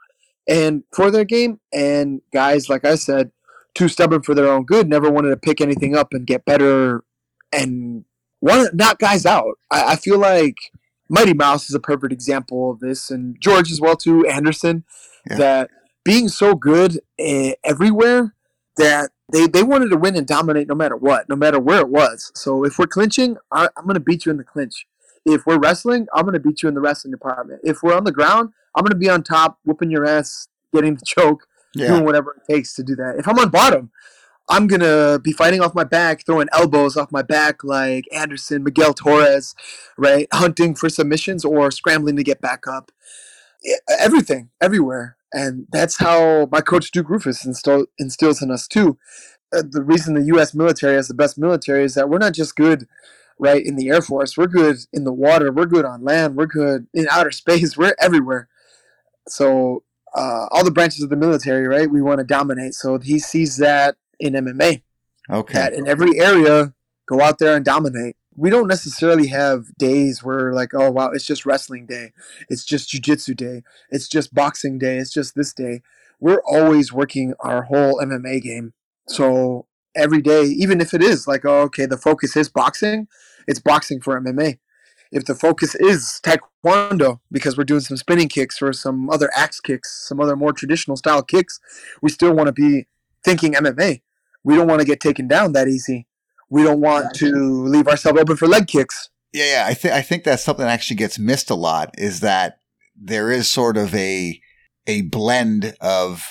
[0.49, 3.31] and for their game, and guys, like I said,
[3.75, 7.05] too stubborn for their own good, never wanted to pick anything up and get better
[7.53, 8.05] and
[8.40, 9.59] want to knock guys out.
[9.70, 10.57] I, I feel like
[11.09, 14.85] Mighty Mouse is a perfect example of this, and George as well too, Anderson,
[15.31, 15.37] yeah.
[15.37, 15.70] that
[16.05, 18.35] being so good uh, everywhere
[18.77, 21.88] that they, they wanted to win and dominate no matter what, no matter where it
[21.88, 22.31] was.
[22.35, 24.87] So if we're clinching, I, I'm going to beat you in the clinch.
[25.26, 27.60] If we're wrestling, I'm going to beat you in the wrestling department.
[27.64, 30.94] If we're on the ground, I'm going to be on top, whooping your ass, getting
[30.94, 31.88] the choke, yeah.
[31.88, 33.16] doing whatever it takes to do that.
[33.18, 33.90] If I'm on bottom,
[34.48, 38.94] I'm gonna be fighting off my back, throwing elbows off my back like Anderson, Miguel
[38.94, 39.56] Torres,
[39.98, 40.28] right?
[40.32, 42.92] Hunting for submissions or scrambling to get back up.
[43.98, 48.98] Everything, everywhere and that's how my coach Duke Roufus instill, instills in us too.
[49.54, 50.54] Uh, the reason the U.S.
[50.54, 52.86] military has the best military is that we're not just good,
[53.38, 54.37] right, in the Air Force.
[54.37, 55.53] We're good in the water.
[55.53, 56.37] We're good on land.
[56.37, 57.77] We're good in outer space.
[57.77, 58.49] We're everywhere.
[59.29, 59.83] So
[60.14, 62.75] uh, all the branches of the military, right, we want to dominate.
[62.75, 64.83] So he sees that in MMA.
[65.31, 65.55] Okay.
[65.55, 66.72] That in every area,
[67.07, 71.27] go out there and dominate we don't necessarily have days where like oh wow it's
[71.27, 72.12] just wrestling day
[72.49, 75.83] it's just jiu-jitsu day it's just boxing day it's just this day
[76.20, 78.72] we're always working our whole mma game
[79.09, 83.06] so every day even if it is like oh, okay the focus is boxing
[83.46, 84.59] it's boxing for mma
[85.12, 89.61] if the focus is taekwondo because we're doing some spinning kicks or some other axe
[89.61, 91.61] kicks some other more traditional style kicks
[92.02, 92.87] we still want to be
[93.24, 94.00] thinking mma
[94.44, 96.06] we don't want to get taken down that easy
[96.48, 99.11] we don't want to leave ourselves open for leg kicks.
[99.32, 99.64] Yeah, yeah.
[99.66, 102.59] I think I think that's something that actually gets missed a lot is that
[102.94, 104.40] there is sort of a
[104.87, 106.24] a blend of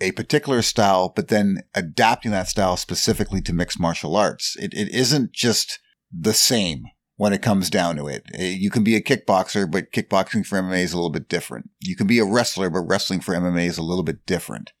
[0.00, 4.56] a particular style, but then adapting that style specifically to mixed martial arts.
[4.56, 5.80] It it isn't just
[6.12, 6.84] the same
[7.16, 8.24] when it comes down to it.
[8.34, 11.70] Eh, you can be a kickboxer, but kickboxing for MMA is a little bit different.
[11.80, 14.72] You can be a wrestler, but wrestling for MMA is a little bit different.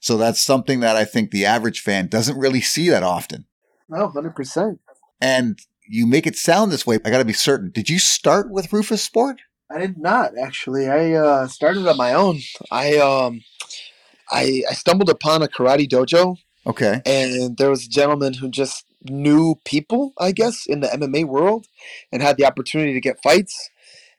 [0.00, 3.46] So that's something that I think the average fan doesn't really see that often.
[3.88, 4.80] No, hundred percent.
[5.20, 6.98] And you make it sound this way.
[7.04, 7.70] I got to be certain.
[7.70, 9.40] Did you start with Rufus Sport?
[9.70, 10.88] I did not actually.
[10.88, 12.40] I uh, started on my own.
[12.70, 13.40] I um,
[14.32, 16.36] I I stumbled upon a karate dojo.
[16.66, 17.02] Okay.
[17.04, 21.66] And there was a gentleman who just knew people, I guess, in the MMA world,
[22.12, 23.70] and had the opportunity to get fights.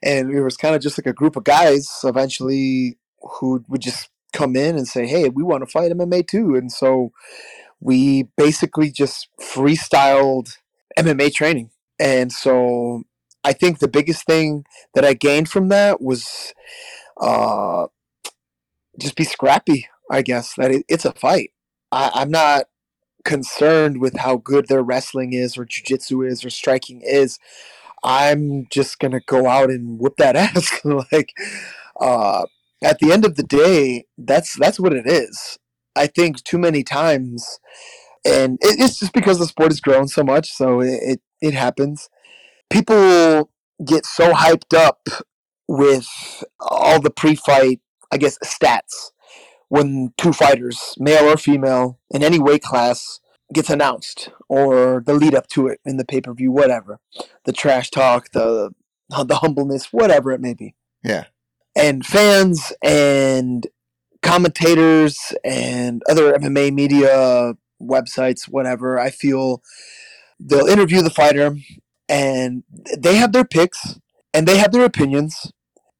[0.02, 2.98] And it was kind of just like a group of guys eventually
[3.40, 6.70] who would just come in and say, "Hey, we want to fight MMA too." And
[6.70, 7.12] so
[7.80, 10.56] we basically just freestyled
[10.98, 11.70] MMA training.
[11.98, 13.04] And so
[13.44, 16.54] I think the biggest thing that I gained from that was
[17.20, 17.86] uh,
[18.98, 21.50] just be scrappy, I guess, that it, it's a fight.
[21.92, 22.66] I, I'm not
[23.24, 27.38] concerned with how good their wrestling is or jujitsu is or striking is.
[28.02, 30.80] I'm just gonna go out and whip that ass.
[31.12, 31.32] like,
[32.00, 32.44] uh,
[32.82, 35.58] at the end of the day, that's that's what it is.
[35.96, 37.58] I think too many times,
[38.26, 41.54] and it, it's just because the sport has grown so much, so it, it, it
[41.54, 42.08] happens.
[42.70, 43.50] People
[43.86, 45.08] get so hyped up
[45.68, 46.06] with
[46.60, 47.80] all the pre-fight,
[48.12, 49.12] I guess, stats
[49.68, 53.20] when two fighters, male or female, in any weight class,
[53.52, 57.00] gets announced, or the lead up to it in the pay-per-view, whatever,
[57.44, 58.74] the trash talk, the
[59.10, 60.74] the humbleness, whatever it may be.
[61.02, 61.24] Yeah.
[61.76, 63.66] And fans and
[64.22, 69.62] commentators and other MMA media websites, whatever, I feel
[70.40, 71.56] they'll interview the fighter
[72.08, 72.64] and
[72.96, 73.98] they have their picks
[74.32, 75.52] and they have their opinions.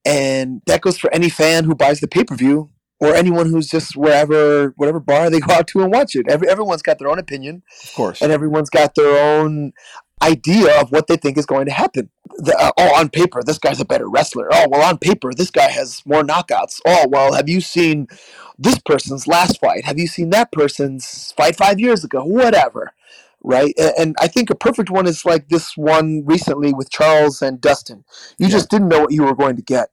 [0.05, 2.71] And that goes for any fan who buys the pay per view
[3.05, 6.27] or anyone who's just wherever, whatever bar they go out to and watch it.
[6.29, 7.63] Every, everyone's got their own opinion.
[7.85, 8.23] Of course.
[8.23, 9.73] And everyone's got their own
[10.23, 12.09] idea of what they think is going to happen.
[12.39, 14.49] The, uh, oh, on paper, this guy's a better wrestler.
[14.53, 16.81] Oh, well, on paper, this guy has more knockouts.
[16.87, 18.09] Oh, well, have you seen
[18.59, 19.85] this person's last fight?
[19.85, 22.25] Have you seen that person's fight five years ago?
[22.25, 22.93] Whatever.
[23.43, 23.75] Right.
[23.79, 27.61] And, and I think a perfect one is like this one recently with Charles and
[27.61, 28.05] Dustin.
[28.39, 28.53] You Yeah.
[28.53, 29.91] just didn't know what you were going to get.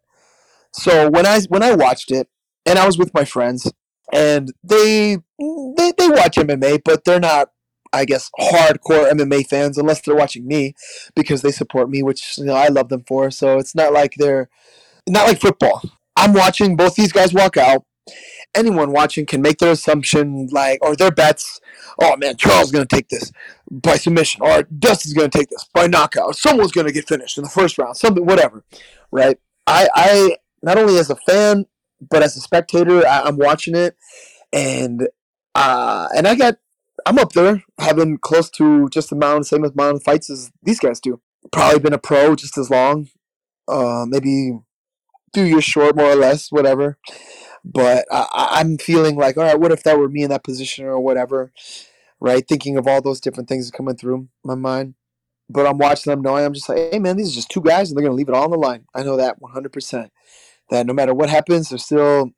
[0.72, 2.30] So when I when I watched it,
[2.66, 3.72] and I was with my friends,
[4.14, 7.50] and they they, they watch MMA, but they're not
[7.94, 10.74] I guess hardcore MMA fans unless they're watching me
[11.16, 13.32] because they support me, which you know I love them for.
[13.32, 14.50] So it's not like they're
[15.10, 15.82] not like football.
[16.16, 17.86] I'm watching both these guys walk out.
[18.56, 21.60] Anyone watching can make their assumption like or their bets.
[22.02, 23.32] Oh man, Charles is gonna take this
[23.70, 26.36] by submission, or Dustin's gonna take this by knockout.
[26.36, 27.98] Someone's gonna get finished in the first round.
[27.98, 28.64] Something, whatever.
[29.12, 29.38] Right?
[29.68, 31.66] I, I not only as a fan
[32.10, 33.96] but as a spectator, I, I'm watching it,
[34.54, 35.08] and
[35.56, 36.58] uh, and I got
[37.06, 40.80] I'm up there having close to just the amount, same amount of fights as these
[40.80, 41.22] guys do.
[41.52, 43.10] Probably been a pro just as long,
[43.68, 44.60] uh, maybe
[45.34, 46.98] two years short, more or less, whatever.
[47.64, 50.86] But I, I'm feeling like, all right, what if that were me in that position
[50.86, 51.52] or whatever,
[52.20, 52.48] right?
[52.48, 54.96] Thinking of all those different things coming through my mind.
[55.50, 57.90] But I'm watching them knowing I'm just like, hey man, these are just two guys
[57.90, 58.86] and they're gonna leave it all on the line.
[58.96, 60.10] I know that 100%.
[60.72, 62.32] That no matter what happens, they're still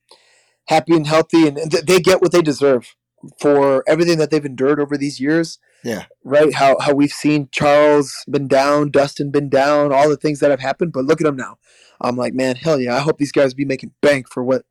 [0.68, 2.96] happy and healthy, and th- they get what they deserve
[3.40, 5.60] for everything that they've endured over these years.
[5.84, 6.06] Yeah.
[6.24, 6.54] Right.
[6.54, 10.60] How how we've seen Charles been down, Dustin been down, all the things that have
[10.60, 10.94] happened.
[10.94, 11.58] But look at them now.
[12.02, 12.96] I'm like, man, hell yeah!
[12.96, 14.66] I hope these guys be making bank for what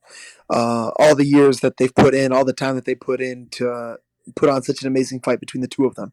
[0.51, 3.48] uh, all the years that they've put in, all the time that they put in
[3.53, 3.96] to uh,
[4.37, 6.12] put on such an amazing fight between the two of them.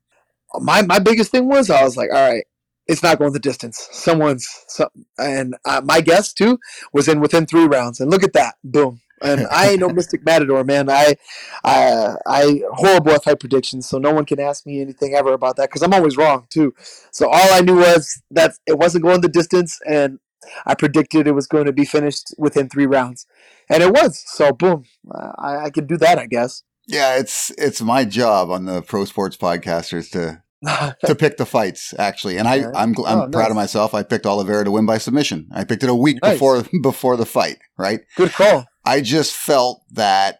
[0.59, 2.45] My my biggest thing was I was like, all right,
[2.89, 3.87] it's not going the distance.
[3.91, 6.59] Someone's some, and uh, my guess too
[6.91, 8.99] was in within three rounds, and look at that, boom.
[9.21, 10.89] And I ain't no Mystic Matador, man.
[10.89, 11.15] I,
[11.63, 15.55] I, I horrible at fight predictions, so no one can ask me anything ever about
[15.57, 16.73] that because I'm always wrong too.
[17.11, 20.19] So all I knew was that it wasn't going the distance, and
[20.65, 23.27] I predicted it was going to be finished within three rounds,
[23.69, 24.23] and it was.
[24.25, 24.85] So boom,
[25.37, 26.63] I, I could do that, I guess.
[26.87, 30.41] Yeah, it's it's my job on the Pro Sports Podcasters to
[31.05, 32.65] to pick the fights actually, and I.
[32.75, 33.49] I'm gl- I'm Oh, proud nice.
[33.49, 33.93] of myself.
[33.93, 35.47] I picked Oliveira to win by submission.
[35.53, 36.33] I picked it a week Nice.
[36.33, 37.59] before before the fight.
[37.77, 38.01] Right.
[38.17, 38.65] Good call.
[38.85, 40.39] I just felt that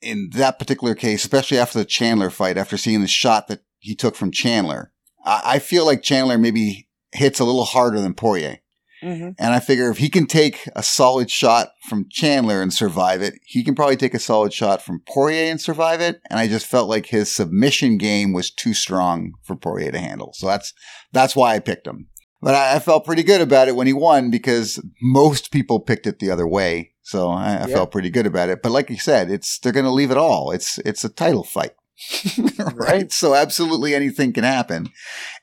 [0.00, 3.94] in that particular case, especially after the Chandler fight, after seeing the shot that he
[3.96, 4.92] took from Chandler,
[5.24, 8.58] I, I feel like Chandler maybe hits a little harder than Poirier.
[9.02, 9.30] Mm-hmm.
[9.38, 13.34] And I figure if he can take a solid shot from Chandler and survive it,
[13.44, 16.20] he can probably take a solid shot from Poirier and survive it.
[16.28, 20.32] And I just felt like his submission game was too strong for Poirier to handle.
[20.34, 20.72] So that's
[21.12, 22.08] that's why I picked him.
[22.40, 26.06] But I, I felt pretty good about it when he won because most people picked
[26.06, 26.92] it the other way.
[27.02, 27.74] So I, I Yeah.
[27.74, 28.62] felt pretty good about it.
[28.62, 30.52] But like you said, it's they're going to leave it all.
[30.52, 31.72] It's it's a title fight,
[32.58, 32.76] right?
[32.76, 33.12] Right.
[33.12, 34.88] So absolutely anything can happen.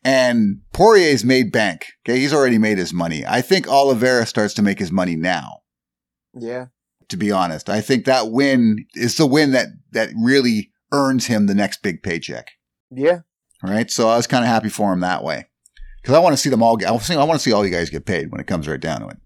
[0.04, 1.88] And Poirier's made bank.
[2.08, 3.26] Okay, he's already made his money.
[3.26, 5.62] I think Oliveira starts to make his money now.
[6.34, 6.68] Yeah.
[7.10, 11.46] To be honest, I think that win is the win that that really earns him
[11.46, 12.52] the next big paycheck.
[12.92, 13.20] Yeah.
[13.64, 15.48] All right, so I was kind of happy for him that way
[16.02, 16.78] because I want to see them all.
[16.78, 19.02] Get, I want to see all you guys get paid when it comes right down
[19.02, 19.18] to it.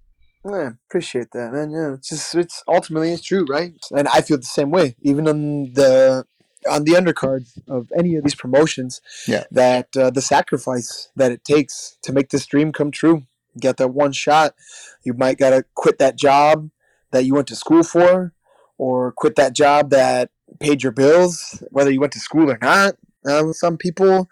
[0.46, 1.72] Yeah, appreciate that, man.
[1.72, 3.74] Yeah, it's just it's ultimately it's true, right?
[3.92, 6.26] And I feel the same way, even on the
[6.70, 9.02] on the undercards of any of these promotions.
[9.28, 9.44] Yeah.
[9.52, 13.24] that uh, the sacrifice that it takes to make this dream come true.
[13.54, 14.56] You get that one shot.
[15.04, 16.70] You might gotta quit that job
[17.12, 18.34] that you went to school for,
[18.78, 22.96] or quit that job that paid your bills, whether you went to school or not.
[23.24, 24.30] With some people,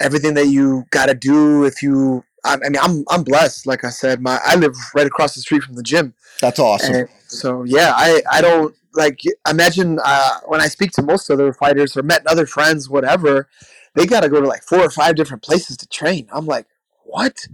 [0.00, 3.66] everything that you gotta do if you I, I mean, I'm I'm blessed.
[3.66, 6.94] Like I said, my I live right across the street from the gym, That's awesome.
[6.94, 11.52] and so yeah, I I don't like imagine uh, when I speak to most other
[11.52, 13.48] fighters or met other friends, whatever,
[13.94, 16.28] they got to go to like four or five different places to train.
[16.32, 16.66] I'm like,
[17.04, 17.46] what?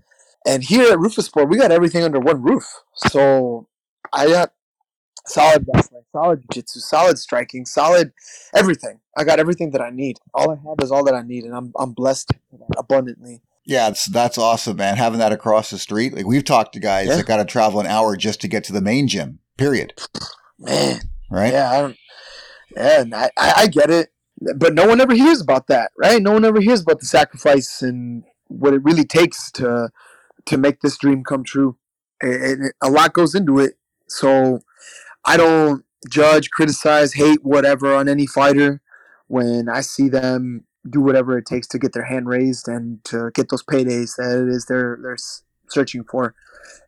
[0.46, 2.64] And here at Roufusport, we got everything under one roof.
[2.94, 3.68] So
[4.12, 4.52] I got
[5.26, 8.12] solid wrestling, solid jiu-jitsu, solid striking, solid
[8.54, 9.00] everything.
[9.16, 10.18] I got everything that I need.
[10.32, 12.32] All I have is all that I need, and I'm I'm blessed
[12.76, 13.42] abundantly.
[13.64, 14.96] Yeah, it's, that's awesome, man.
[14.96, 17.16] Having that across the street, like we've talked to guys Yeah.
[17.16, 19.40] that got to travel an hour just to get to the main gym.
[19.58, 19.92] Period.
[20.58, 21.52] Man, Right?
[21.52, 21.96] Yeah, I don't.
[22.76, 23.04] Yeah,
[23.36, 24.10] I, I, get it,
[24.56, 26.22] but no one ever hears about that, right?
[26.22, 29.90] No one ever hears about the sacrifice and what it really takes to
[30.46, 31.76] to make this dream come true.
[32.20, 33.74] And a lot goes into it.
[34.06, 34.60] So
[35.24, 38.80] I don't judge, criticize, hate, whatever on any fighter
[39.26, 43.30] when I see them do whatever it takes to get their hand raised and to
[43.34, 45.16] get those paydays that it is they're they're
[45.68, 46.34] searching for.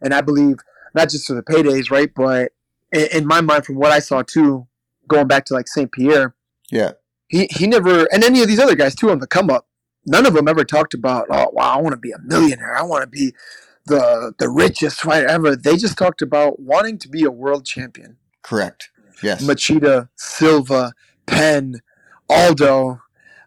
[0.00, 0.56] And I believe
[0.94, 2.10] not just for the paydays, right?
[2.14, 2.52] But
[2.92, 4.66] in, in my mind, from what I saw too,
[5.08, 6.34] going back to like Saint Pierre,
[6.70, 6.92] Yeah.
[7.28, 9.66] he he never and any of these other guys too on the come up.
[10.06, 12.76] none of them ever talked about, oh wow, I want to be a millionaire.
[12.76, 13.34] I want to be
[13.86, 15.56] the the richest fighter ever.
[15.56, 18.16] They just talked about wanting to be a world champion.
[18.42, 18.90] Correct.
[19.22, 19.44] Yes.
[19.46, 20.92] Machida, Silva,
[21.26, 21.82] Penn,
[22.28, 23.00] Aldo,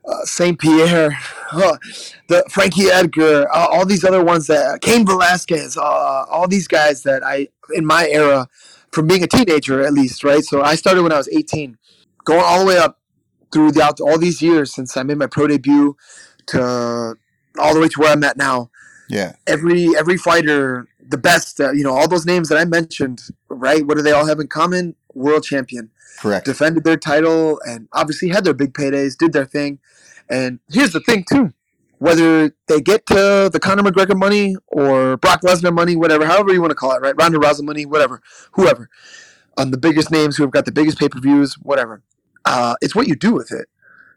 [0.08, 1.18] uh, Saint Pierre,
[1.52, 1.78] uh,
[2.30, 5.82] the Frankie Edgar, uh, all these other ones that Cain Velasquez, uh,
[6.30, 8.48] all these guys that I in my era,
[8.94, 10.44] from being a teenager at least, right?
[10.44, 11.78] So I started when I was 18,
[12.26, 13.00] going all the way up
[13.52, 15.96] through the all these years since I made my pro debut
[16.48, 17.16] to
[17.60, 18.70] all the way to where I'm at now.
[19.10, 19.34] yeah.
[19.48, 23.86] Every every fighter, the best, uh, you know, all those names that I mentioned, right?
[23.86, 24.96] What do they all have in common?
[25.14, 26.46] World champion Correct.
[26.46, 29.80] defended their title and obviously had their big paydays, did their thing.
[30.30, 31.54] And here's the thing too.
[32.00, 36.60] Whether they get to the Conor McGregor money or Brock Lesnar money, whatever, however you
[36.60, 37.16] want to call it, right?
[37.18, 38.22] Ronda Rousey money, whatever,
[38.54, 38.90] whoever.
[39.58, 42.02] On the biggest names who have got the biggest pay per views, whatever.
[42.44, 43.68] Uh, it's what you do with it.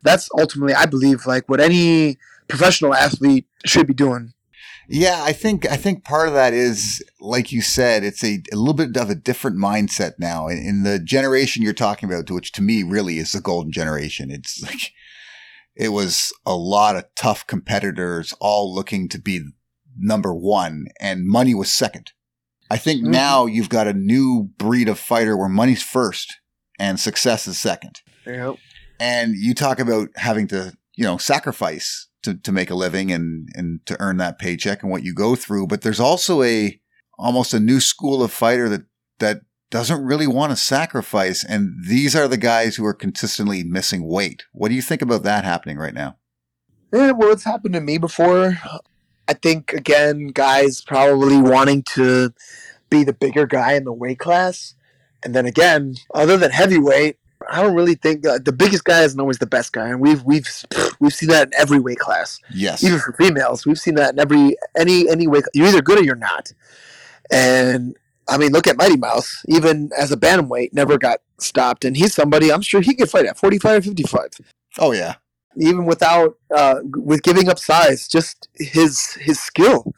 [0.02, 2.16] That's ultimately, I believe, like what any
[2.48, 4.32] professional athlete should be doing.
[4.88, 8.56] Yeah, I think I think part of that is, like you said, it's a, a
[8.56, 10.46] little bit of a different mindset now.
[10.46, 14.30] In, in the generation you're talking about, which to me really is the golden generation,
[14.30, 14.92] it's like
[15.76, 19.40] it was a lot of tough competitors all looking to be
[19.98, 22.12] number one, and money was second.
[22.70, 23.08] I think Mhm.
[23.10, 26.36] now you've got a new breed of fighter where money's first
[26.78, 28.00] and success is second.
[28.26, 28.56] Yep.
[28.98, 33.48] And you talk about having to, you know, sacrifice to, to make a living and,
[33.54, 35.68] and to earn that paycheck and what you go through.
[35.68, 36.80] But there's also a,
[37.18, 38.82] almost a new school of fighter that,
[39.20, 39.42] that
[39.76, 41.44] doesn't really want to sacrifice.
[41.44, 44.44] And these are the guys who are consistently missing weight.
[44.52, 46.16] What do you think about that happening right now?
[46.94, 48.56] Yeah, well, it's happened to me before.
[49.28, 52.32] I think again, guys probably wanting to
[52.88, 54.74] be the bigger guy in the weight class,
[55.22, 57.18] and then again, other than heavyweight,
[57.50, 60.22] I don't really think uh, the biggest guy isn't always the best guy, and we've
[60.22, 60.48] we've
[61.00, 62.82] we've seen that in every weight class, Yes.
[62.82, 63.66] even for females.
[63.66, 65.44] We've seen that in every any any weight.
[65.52, 66.52] You're either good or you're not,
[67.30, 67.94] and
[68.28, 69.44] I mean, look at Mighty Mouse.
[69.48, 73.26] Even as a bantamweight, never got stopped, and he's somebody I'm sure he could fight
[73.26, 74.30] at 45 or 55
[74.78, 75.14] oh yeah.
[75.56, 79.92] even without uh, with giving up size, just his his skill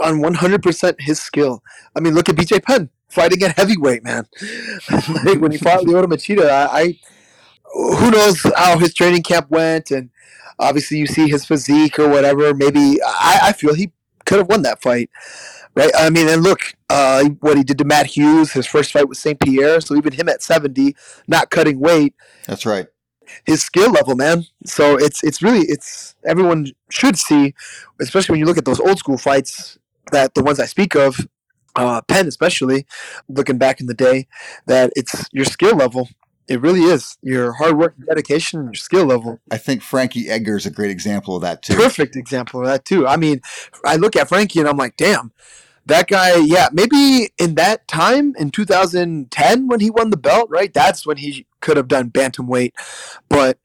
[0.00, 1.62] on one hundred percent his skill.
[1.96, 4.26] I mean, look at BJ Penn fighting at heavyweight, man.
[5.24, 6.98] like when he fought Lyoto Machida, I, I
[7.72, 10.10] who knows how his training camp went, and
[10.58, 12.54] obviously you see his physique or whatever.
[12.54, 13.92] Maybe I, I feel he
[14.24, 15.10] could have won that fight.
[15.76, 19.08] Right, I mean, and look, uh, what he did to Matt Hughes, his first fight
[19.08, 19.40] with St.
[19.40, 19.80] Pierre.
[19.80, 20.94] So even him at seventy,
[21.26, 22.14] not cutting weight,
[22.46, 22.86] That's right.
[23.44, 24.44] his skill level, man.
[24.64, 27.54] So it's it's really it's everyone should see,
[28.00, 29.78] especially when you look at those old school fights
[30.12, 31.26] that the ones I speak of,
[31.74, 32.86] uh, Penn especially,
[33.28, 34.28] looking back in the day,
[34.66, 36.08] that it's your skill level.
[36.46, 39.40] It really is your hard work, and dedication, your skill level.
[39.50, 41.74] I think Frankie Edgar is a great example of that too.
[41.74, 43.06] Perfect example of that too.
[43.06, 43.40] I mean,
[43.84, 45.32] I look at Frankie and I'm like, damn,
[45.86, 46.36] that guy.
[46.36, 50.72] Yeah, maybe in that time in 2010 when he won the belt, right?
[50.72, 52.72] That's when he could have done bantamweight,
[53.28, 53.58] but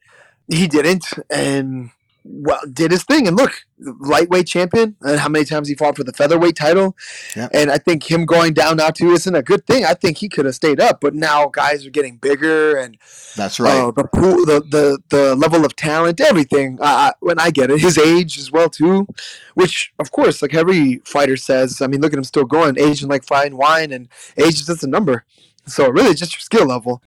[0.48, 1.92] he didn't, and
[2.24, 3.28] well, did his thing.
[3.28, 6.95] And look, lightweight champion, and how many times he fought for the featherweight title.
[7.36, 7.51] Yep.
[7.53, 9.86] And I think him going down now too isn't a good thing.
[9.86, 12.97] I think he could have stayed up, but now guys are getting bigger and
[13.36, 13.80] That's right.
[13.80, 16.78] uh, the pool, the, the the level of talent, everything.
[16.82, 19.07] Uh, when I get it, his age as well too,
[19.53, 21.82] which of course, like every fighter says.
[21.82, 24.84] I mean, look at him still going, aging like fine wine, and age is just
[24.84, 25.26] a number.
[25.65, 27.01] So really, just your skill level.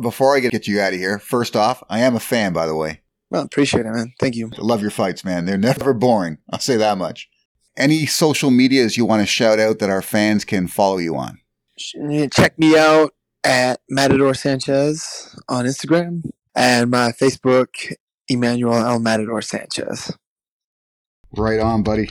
[0.00, 2.74] Before I get you out of here, first off, I am a fan, by the
[2.74, 3.00] way.
[3.30, 4.12] Well, appreciate it, man.
[4.20, 4.50] Thank you.
[4.56, 5.44] I love your fights, man.
[5.44, 6.38] They're never boring.
[6.50, 7.28] I'll say that much.
[7.76, 11.40] Any social medias you want to shout out that our fans can follow you on?
[12.30, 16.22] Check me out at Matador Sanchez on Instagram
[16.54, 17.92] and my Facebook,
[18.28, 20.12] Emmanuel El Matador Sanchez.
[21.36, 22.10] Right on, buddy.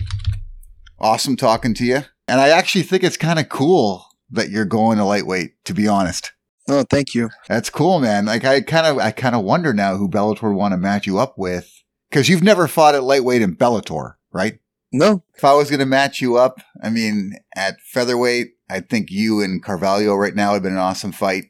[0.99, 2.01] Awesome talking to you.
[2.27, 5.87] And I actually think it's kind of cool that you're going to lightweight, to be
[5.87, 6.32] honest.
[6.69, 7.29] Oh, thank you.
[7.47, 8.25] That's cool, man.
[8.25, 11.05] Like I kind of, I kind of wonder now who Bellator would want to match
[11.05, 14.59] you up with because you've never fought at lightweight in Bellator, right?
[14.95, 19.09] No, If I was going to match you up, I mean, at featherweight, I think
[19.09, 21.45] you and Carvalho right now would have been an awesome fight.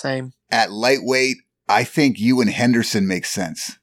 [0.00, 0.32] same.
[0.50, 1.36] At lightweight,
[1.68, 3.78] I think you and Henderson make sense.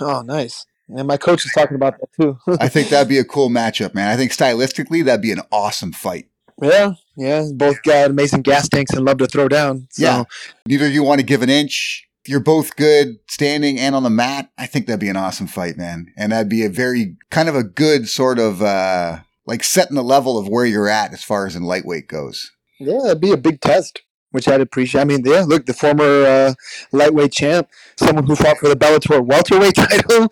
[0.00, 0.64] Oh, nice.
[0.88, 2.38] And my coach is talking about that too.
[2.60, 4.08] I think that'd be a cool matchup, man.
[4.08, 6.26] I think stylistically, that'd be an awesome fight.
[6.60, 7.44] Yeah, yeah.
[7.54, 9.88] Both got amazing gas tanks and love to throw down.
[9.90, 10.24] So, Yeah.
[10.66, 12.06] Neither of you want to give an inch.
[12.26, 14.50] You're both good standing and on the mat.
[14.56, 16.12] I think that'd be an awesome fight, man.
[16.16, 20.04] And that'd be a very kind of a good sort of uh like setting the
[20.04, 22.52] level of where you're at as far as in lightweight goes.
[22.78, 24.02] yeah, it'd be a big test.
[24.30, 25.00] which I'd appreciate.
[25.00, 26.54] I mean, yeah, look, the former uh,
[26.92, 30.28] lightweight champ, someone who fought for the Bellator welterweight title,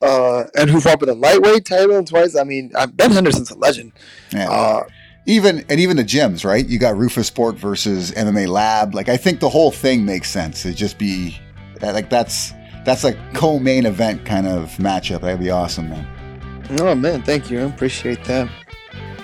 [0.00, 2.34] uh, and who fought for the lightweight title twice.
[2.36, 3.92] I mean, Ben Henderson's a legend.
[4.32, 4.50] Yeah.
[4.50, 4.82] Uh,
[5.26, 6.66] even and even the gyms, right?
[6.66, 8.94] You got Roufusport versus MMA Lab.
[8.94, 10.64] Like I think the whole thing makes sense.
[10.66, 11.38] It just be
[11.80, 12.52] like that's
[12.84, 15.22] that's a co-main event kind of matchup.
[15.22, 16.68] That'd be awesome, man.
[16.80, 17.60] oh man, thank you.
[17.60, 18.48] I appreciate that.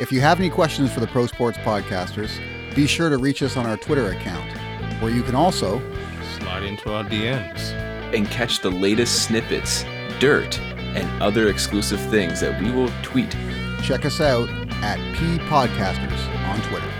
[0.01, 2.31] If you have any questions for the Pro Sports Podcasters,
[2.75, 4.51] be sure to reach us on our Twitter account,
[5.03, 5.81] where you can also
[6.39, 7.73] Slide into our DMs.
[8.15, 9.85] and catch the latest snippets,
[10.21, 13.37] dirt, and other exclusive things that we will tweet
[13.83, 14.49] check us out
[14.83, 17.00] at P Podcasters on Twitter.